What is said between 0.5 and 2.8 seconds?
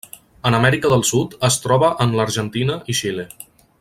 Amèrica del Sud es troba en l'Argentina